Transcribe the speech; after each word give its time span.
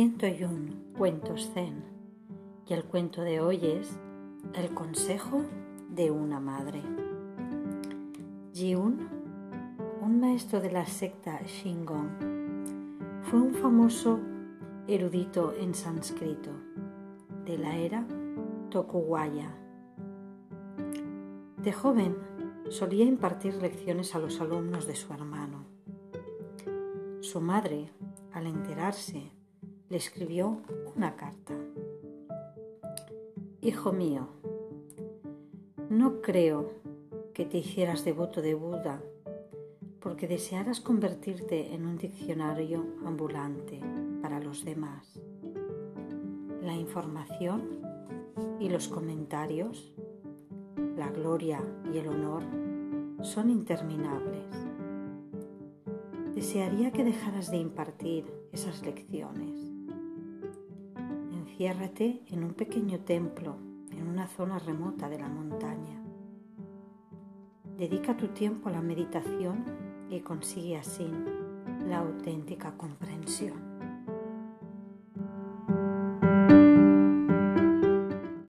101 0.00 0.94
cuentos 0.96 1.50
zen 1.52 1.84
y 2.66 2.72
el 2.72 2.84
cuento 2.84 3.20
de 3.20 3.42
hoy 3.42 3.66
es 3.66 4.00
El 4.54 4.72
consejo 4.72 5.42
de 5.90 6.10
una 6.10 6.40
madre. 6.40 6.80
Jiun, 8.54 9.06
un 10.00 10.18
maestro 10.18 10.62
de 10.62 10.70
la 10.72 10.86
secta 10.86 11.38
Shingon, 11.42 13.20
fue 13.24 13.42
un 13.42 13.52
famoso 13.52 14.18
erudito 14.88 15.52
en 15.60 15.74
sánscrito 15.74 16.50
de 17.44 17.58
la 17.58 17.76
era 17.76 18.06
Tokugawa. 18.70 19.54
De 21.58 21.72
joven 21.74 22.16
solía 22.70 23.04
impartir 23.04 23.56
lecciones 23.56 24.14
a 24.14 24.18
los 24.18 24.40
alumnos 24.40 24.86
de 24.86 24.96
su 24.96 25.12
hermano. 25.12 25.66
Su 27.20 27.42
madre, 27.42 27.92
al 28.32 28.46
enterarse 28.46 29.38
le 29.90 29.96
escribió 29.96 30.62
una 30.94 31.16
carta. 31.16 31.52
Hijo 33.60 33.92
mío, 33.92 34.28
no 35.88 36.22
creo 36.22 36.70
que 37.34 37.44
te 37.44 37.58
hicieras 37.58 38.04
devoto 38.04 38.40
de 38.40 38.54
Buda 38.54 39.02
porque 39.98 40.28
desearas 40.28 40.80
convertirte 40.80 41.74
en 41.74 41.86
un 41.86 41.98
diccionario 41.98 42.86
ambulante 43.04 43.80
para 44.22 44.38
los 44.38 44.64
demás. 44.64 45.20
La 46.62 46.74
información 46.74 47.80
y 48.60 48.68
los 48.68 48.86
comentarios, 48.86 49.92
la 50.96 51.10
gloria 51.10 51.60
y 51.92 51.98
el 51.98 52.06
honor 52.06 52.44
son 53.22 53.50
interminables. 53.50 54.54
Desearía 56.36 56.92
que 56.92 57.02
dejaras 57.02 57.50
de 57.50 57.56
impartir 57.56 58.32
esas 58.52 58.82
lecciones 58.82 59.79
Enciérrate 61.60 62.22
en 62.28 62.42
un 62.42 62.54
pequeño 62.54 63.00
templo 63.00 63.58
en 63.92 64.08
una 64.08 64.26
zona 64.28 64.58
remota 64.58 65.10
de 65.10 65.18
la 65.18 65.28
montaña. 65.28 66.02
Dedica 67.76 68.16
tu 68.16 68.28
tiempo 68.28 68.70
a 68.70 68.72
la 68.72 68.80
meditación 68.80 69.66
y 70.08 70.20
consigue 70.20 70.78
así 70.78 71.06
la 71.86 71.98
auténtica 71.98 72.78
comprensión. 72.78 73.69